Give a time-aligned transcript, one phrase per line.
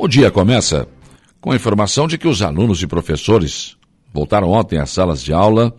[0.00, 0.86] O dia começa
[1.40, 3.76] com a informação de que os alunos e professores
[4.14, 5.74] voltaram ontem às salas de aula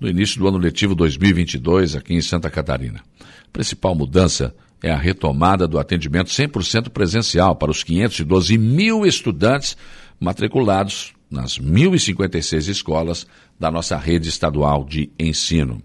[0.00, 3.00] no início do ano letivo 2022 aqui em Santa Catarina.
[3.20, 4.52] A principal mudança
[4.82, 9.76] é a retomada do atendimento 100% presencial para os 512 mil estudantes
[10.18, 13.24] matriculados nas 1.056 escolas
[13.58, 15.80] da nossa rede estadual de ensino.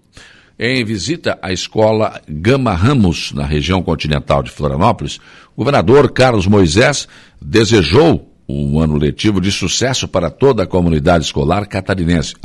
[0.57, 5.19] Em visita à escola Gama Ramos, na região continental de Florianópolis,
[5.54, 7.09] o governador Carlos Moisés
[7.41, 12.36] desejou um ano letivo de sucesso para toda a comunidade escolar catarinense,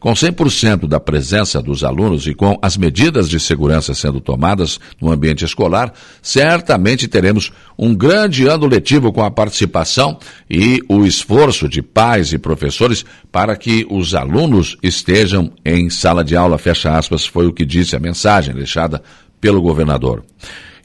[0.00, 5.12] Com 100% da presença dos alunos e com as medidas de segurança sendo tomadas no
[5.12, 11.82] ambiente escolar, certamente teremos um grande ano letivo com a participação e o esforço de
[11.82, 17.46] pais e professores para que os alunos estejam em sala de aula, fecha aspas, foi
[17.46, 19.02] o que disse a mensagem deixada
[19.40, 20.24] pelo governador.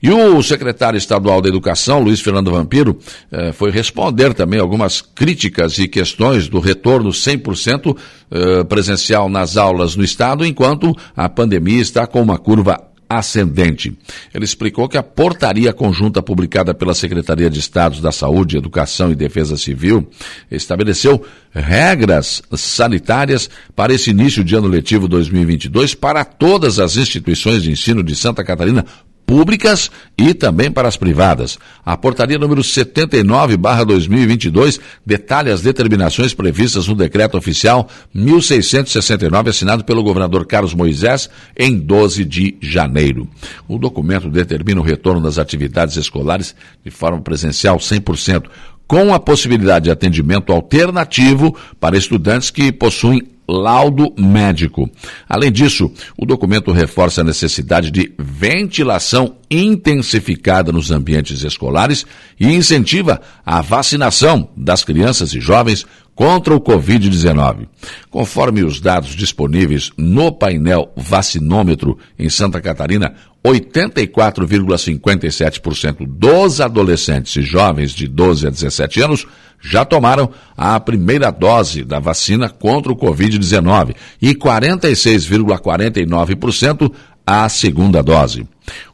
[0.01, 2.97] E o secretário estadual da Educação, Luiz Fernando Vampiro,
[3.31, 7.95] eh, foi responder também algumas críticas e questões do retorno 100%
[8.31, 13.95] eh, presencial nas aulas no Estado, enquanto a pandemia está com uma curva ascendente.
[14.33, 19.15] Ele explicou que a portaria conjunta publicada pela Secretaria de Estados da Saúde, Educação e
[19.15, 20.09] Defesa Civil
[20.49, 27.71] estabeleceu regras sanitárias para esse início de ano letivo 2022 para todas as instituições de
[27.71, 28.85] ensino de Santa Catarina
[29.31, 31.57] públicas e também para as privadas.
[31.85, 40.45] A portaria número 79/2022 detalha as determinações previstas no decreto oficial 1669 assinado pelo governador
[40.45, 43.25] Carlos Moisés em 12 de janeiro.
[43.69, 48.49] O documento determina o retorno das atividades escolares de forma presencial 100%,
[48.85, 54.89] com a possibilidade de atendimento alternativo para estudantes que possuem laudo médico.
[55.27, 62.05] Além disso, o documento reforça a necessidade de ventilação intensificada nos ambientes escolares
[62.39, 67.67] e incentiva a vacinação das crianças e jovens contra o Covid-19.
[68.09, 77.91] Conforme os dados disponíveis no painel vacinômetro em Santa Catarina, 84,57% dos adolescentes e jovens
[77.91, 79.27] de 12 a 17 anos
[79.61, 86.91] já tomaram a primeira dose da vacina contra o Covid-19 e 46,49%
[87.25, 88.47] a segunda dose.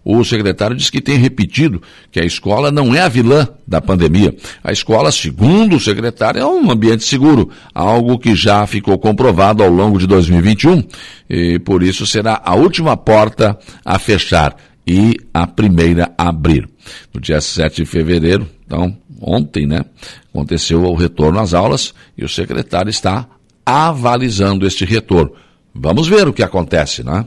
[0.04, 4.36] O secretário disse que tem repetido que a escola não é a vilã da pandemia.
[4.64, 9.70] A escola, segundo o secretário, é um ambiente seguro, algo que já ficou comprovado ao
[9.70, 10.84] longo de 2021
[11.30, 14.56] e por isso será a última porta a fechar
[14.86, 16.68] e a primeira a abrir.
[17.14, 19.82] No dia 7 de fevereiro, então, ontem, né,
[20.30, 23.28] aconteceu o retorno às aulas e o secretário está
[23.66, 25.34] avalizando este retorno.
[25.76, 27.26] Vamos ver o que acontece, né?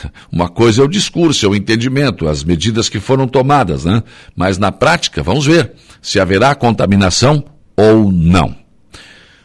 [0.30, 4.02] Uma coisa é o discurso, é o entendimento, as medidas que foram tomadas, né?
[4.34, 7.44] Mas na prática, vamos ver se haverá contaminação
[7.76, 8.54] ou não.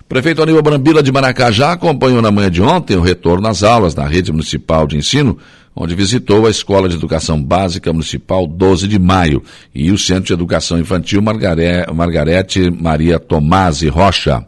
[0.07, 4.07] Prefeito Aníbal Brambila de Maracajá acompanhou na manhã de ontem o retorno às aulas na
[4.07, 5.37] rede municipal de ensino,
[5.75, 9.43] onde visitou a Escola de Educação Básica Municipal 12 de Maio
[9.75, 14.45] e o Centro de Educação Infantil Margarete Maria Tomasi Rocha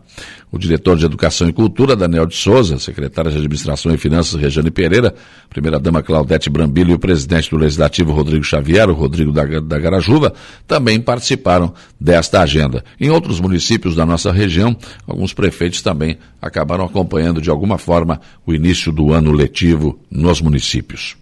[0.52, 4.72] o diretor de Educação e Cultura, Daniel de Souza, secretária de Administração e Finanças, Regiane
[4.72, 5.14] Pereira,
[5.50, 10.34] primeira-dama Claudete Brambilo e o presidente do Legislativo, Rodrigo Xavier, o Rodrigo da, da Garajuva,
[10.68, 12.84] também participaram desta agenda.
[13.00, 14.76] Em outros municípios da nossa região,
[15.08, 21.16] alguns prefeitos também acabaram acompanhando de alguma forma o início do ano letivo nos municípios.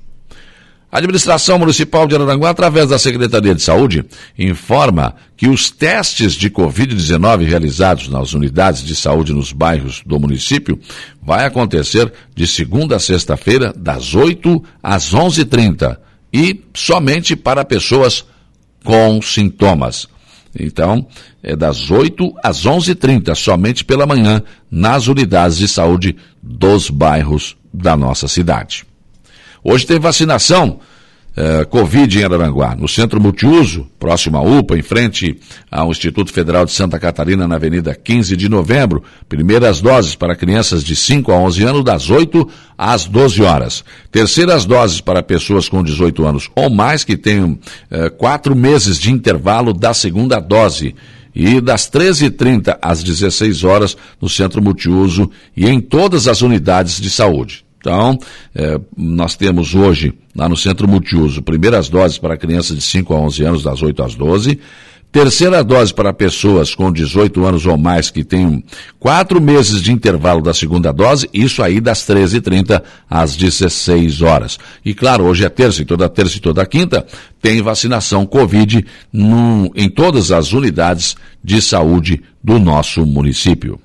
[0.97, 4.03] A administração municipal de Araranguá, através da Secretaria de Saúde,
[4.35, 10.80] informa que os testes de Covid-19 realizados nas unidades de saúde nos bairros do município
[11.22, 16.00] vai acontecer de segunda a sexta-feira, das 8 às 11h30
[16.34, 18.25] e somente para pessoas
[18.84, 20.07] com sintomas.
[20.59, 21.06] Então,
[21.44, 24.41] é das 8 às 11h30, somente pela manhã,
[24.72, 28.84] nas unidades de saúde dos bairros da nossa cidade.
[29.70, 30.80] Hoje tem vacinação
[31.36, 35.38] uh, Covid em Araranguá, no centro multiuso, próximo à UPA, em frente
[35.70, 39.04] ao Instituto Federal de Santa Catarina, na Avenida 15 de Novembro.
[39.28, 42.48] Primeiras doses para crianças de 5 a 11 anos, das 8
[42.78, 43.84] às 12 horas.
[44.10, 47.60] Terceiras doses para pessoas com 18 anos ou mais que tenham
[47.92, 50.96] uh, quatro meses de intervalo da segunda dose
[51.36, 57.10] e das 13h30 às 16 horas no Centro Multiuso e em todas as unidades de
[57.10, 57.67] saúde.
[57.79, 58.18] Então,
[58.56, 63.18] é, nós temos hoje, lá no Centro Multiuso, primeiras doses para crianças de 5 a
[63.18, 64.59] 11 anos, das 8 às 12,
[65.09, 68.62] Terceira dose para pessoas com 18 anos ou mais que tenham
[69.00, 74.59] quatro meses de intervalo da segunda dose, isso aí das 13h30 às 16 horas.
[74.83, 77.06] E claro, hoje é terça, e toda terça e toda quinta
[77.41, 83.79] tem vacinação Covid num, em todas as unidades de saúde do nosso município.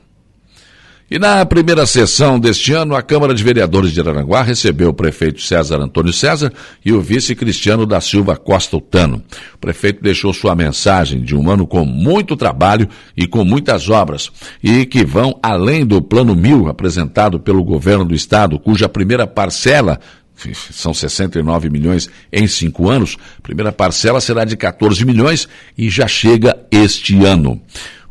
[1.12, 5.43] E na primeira sessão deste ano, a Câmara de Vereadores de Araranguá recebeu o prefeito
[5.43, 6.50] César Antônio César
[6.82, 9.23] e o vice Cristiano da Silva Costa Utano.
[9.55, 14.32] O prefeito deixou sua mensagem de um ano com muito trabalho e com muitas obras,
[14.64, 20.00] e que vão além do Plano Mil apresentado pelo governo do estado, cuja primeira parcela
[20.73, 23.19] são 69 milhões em cinco anos.
[23.38, 27.61] A primeira parcela será de 14 milhões e já chega este ano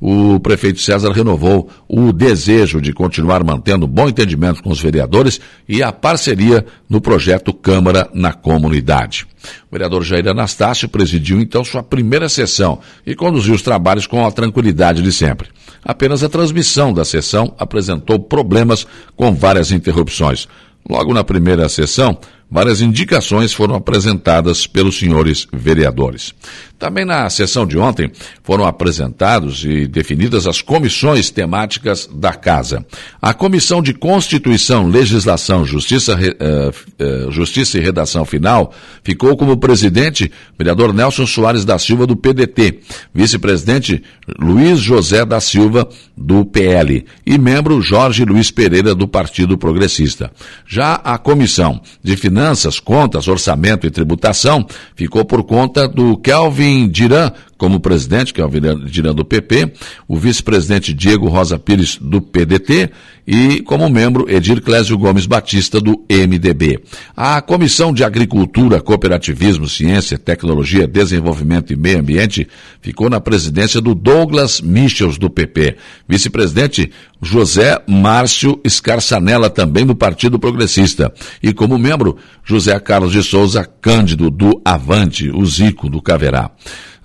[0.02, 5.40] o prefeito César renovou o desejo de continuar mantendo bom entendimento com os vereadores
[5.70, 9.28] e a parceria no projeto Câmara na Comunidade.
[9.70, 14.32] O vereador Jair Anastácio presidiu então sua primeira sessão e conduziu os trabalhos com a
[14.32, 15.50] tranquilidade de sempre.
[15.84, 20.48] Apenas a transmissão da sessão apresentou problemas com várias interrupções.
[20.90, 22.18] Logo na primeira sessão,
[22.52, 26.34] várias indicações foram apresentadas pelos senhores vereadores.
[26.82, 28.12] Também na sessão de ontem
[28.44, 32.84] foram apresentados e definidas as comissões temáticas da Casa.
[33.22, 40.32] A Comissão de Constituição, Legislação, Justiça, uh, uh, Justiça e Redação Final ficou como presidente
[40.58, 42.80] vereador Nelson Soares da Silva, do PDT,
[43.14, 44.02] vice-presidente
[44.40, 45.88] Luiz José da Silva,
[46.18, 50.32] do PL, e membro Jorge Luiz Pereira, do Partido Progressista.
[50.66, 52.41] Já a Comissão de Finanças,
[52.80, 54.66] Contas, Orçamento e Tributação
[54.96, 59.74] ficou por conta do Kelvin Diran como presidente, que é o Diran do PP,
[60.08, 62.90] o vice-presidente Diego Rosa Pires do PDT
[63.28, 66.80] e como membro Edir Clésio Gomes Batista do MDB.
[67.16, 72.48] A Comissão de Agricultura, Cooperativismo, Ciência, Tecnologia, Desenvolvimento e Meio Ambiente
[72.82, 75.78] ficou na presidência do Douglas Michels do PP,
[76.10, 76.90] vice-presidente
[77.22, 84.32] José Márcio Escarçanella também do Partido Progressista e como membro José Carlos de Souza Cândido
[84.32, 86.50] do Avante, o Zico do Caverá.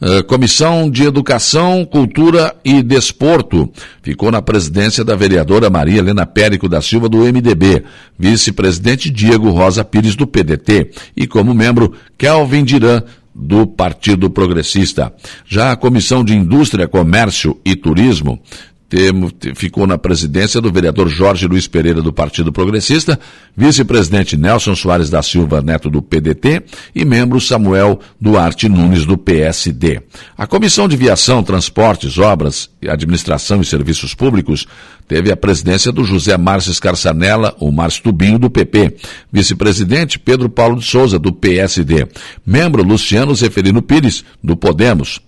[0.01, 3.73] Uh, Comissão de Educação, Cultura e Desporto.
[4.03, 7.83] Ficou na presidência da vereadora Maria Helena Périco da Silva, do MDB,
[8.19, 13.03] vice-presidente Diego Rosa Pires, do PDT, e como membro, Kelvin Diran,
[13.35, 15.13] do Partido Progressista.
[15.47, 18.41] Já a Comissão de Indústria, Comércio e Turismo
[18.89, 23.19] Temo, ficou na presidência do vereador Jorge Luiz Pereira do Partido Progressista,
[23.57, 26.63] vice-presidente Nelson Soares da Silva Neto do PDT
[26.95, 30.01] e membro Samuel Duarte Nunes do PSD.
[30.39, 34.69] A Comissão de Viação, Transportes, Obras, Administração e Serviços Públicos
[35.09, 38.97] teve a presidência do José Márcio Escarçanella, o Márcio Tubinho do PP,
[39.33, 42.07] vice-presidente Pedro Paulo de Souza do PSD,
[42.47, 45.21] membro Luciano Zeferino Pires do Podemos.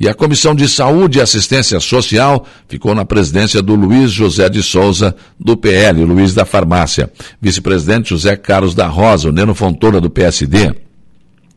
[0.00, 4.62] E a Comissão de Saúde e Assistência Social ficou na presidência do Luiz José de
[4.62, 7.10] Souza, do PL, Luiz da Farmácia.
[7.40, 10.87] Vice-presidente José Carlos da Rosa, o Neno Fontoura, do PSD.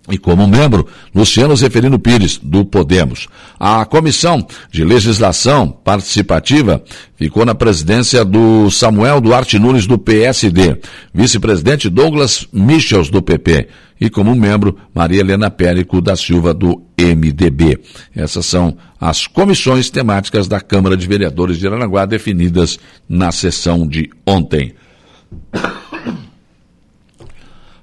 [0.10, 3.28] E como membro, Luciano Zeferino Pires, do Podemos.
[3.60, 6.84] A Comissão de Legislação Participativa
[7.16, 10.80] ficou na presidência do Samuel Duarte Nunes, do PSD.
[11.14, 13.68] Vice-presidente Douglas Michels, do PP
[14.02, 17.80] e como membro Maria Helena Périco da Silva do MDB.
[18.16, 24.10] Essas são as comissões temáticas da Câmara de Vereadores de Aranaguá definidas na sessão de
[24.26, 24.74] ontem.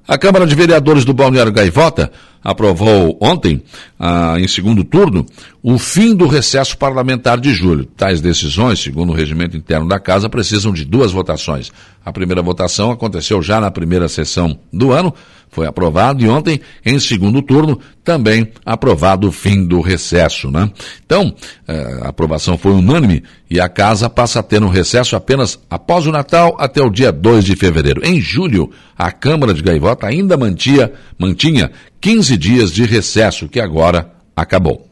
[0.08, 2.10] A Câmara de Vereadores do Balneário Gaivota
[2.42, 3.62] aprovou ontem,
[3.98, 5.26] ah, em segundo turno,
[5.62, 7.84] o fim do recesso parlamentar de julho.
[7.84, 11.70] Tais decisões, segundo o regimento interno da Casa, precisam de duas votações.
[12.04, 15.12] A primeira votação aconteceu já na primeira sessão do ano,
[15.50, 20.50] foi aprovado e ontem, em segundo turno, também aprovado o fim do recesso.
[20.50, 20.70] Né?
[21.04, 21.34] Então,
[21.66, 26.06] eh, a aprovação foi unânime e a casa passa a ter um recesso apenas após
[26.06, 28.02] o Natal até o dia 2 de fevereiro.
[28.04, 34.12] Em julho, a Câmara de Gaivota ainda mantia, mantinha 15 dias de recesso, que agora
[34.36, 34.88] acabou.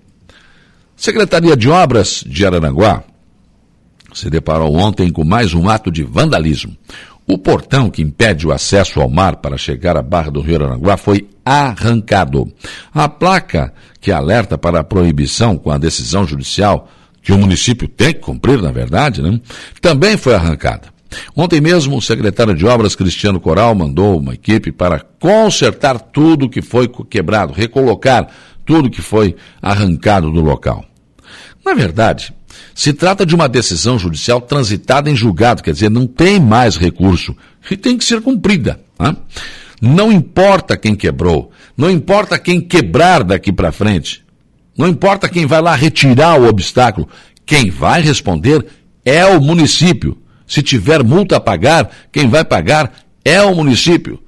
[0.96, 3.04] Secretaria de Obras de Aranaguá
[4.14, 6.74] se deparou ontem com mais um ato de vandalismo.
[7.28, 10.96] O portão que impede o acesso ao mar para chegar à Barra do Rio Aranguá
[10.96, 12.50] foi arrancado.
[12.94, 16.88] A placa que alerta para a proibição com a decisão judicial,
[17.20, 19.40] que o município tem que cumprir, na verdade, né,
[19.80, 20.95] também foi arrancada.
[21.34, 26.62] Ontem mesmo, o secretário de Obras, Cristiano Coral, mandou uma equipe para consertar tudo que
[26.62, 28.28] foi quebrado, recolocar
[28.64, 30.84] tudo que foi arrancado do local.
[31.64, 32.32] Na verdade,
[32.74, 37.36] se trata de uma decisão judicial transitada em julgado, quer dizer, não tem mais recurso
[37.70, 38.80] e tem que ser cumprida.
[38.98, 39.16] Né?
[39.80, 44.24] Não importa quem quebrou, não importa quem quebrar daqui para frente,
[44.76, 47.08] Não importa quem vai lá retirar o obstáculo,
[47.46, 48.66] quem vai responder
[49.04, 50.18] é o município.
[50.46, 52.92] Se tiver multa a pagar, quem vai pagar
[53.24, 54.22] é o município.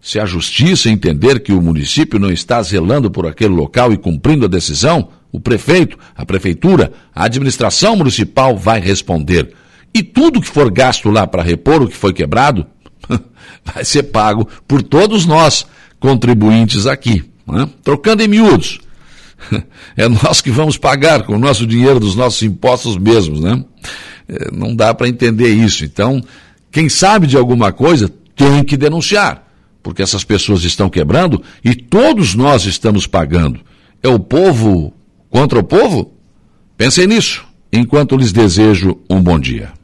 [0.00, 4.46] Se a justiça entender que o município não está zelando por aquele local e cumprindo
[4.46, 9.52] a decisão, o prefeito, a prefeitura, a administração municipal vai responder.
[9.92, 12.66] E tudo que for gasto lá para repor o que foi quebrado,
[13.64, 15.66] vai ser pago por todos nós,
[15.98, 17.24] contribuintes aqui.
[17.46, 17.68] Né?
[17.82, 18.80] Trocando em miúdos.
[19.96, 23.64] É nós que vamos pagar com o nosso dinheiro dos nossos impostos mesmos, né?
[24.30, 25.84] É, não dá para entender isso.
[25.84, 26.22] Então,
[26.70, 29.44] quem sabe de alguma coisa tem que denunciar,
[29.82, 33.60] porque essas pessoas estão quebrando e todos nós estamos pagando.
[34.00, 34.94] É o povo
[35.28, 36.14] contra o povo?
[36.76, 39.79] Pensem nisso, enquanto lhes desejo um bom dia.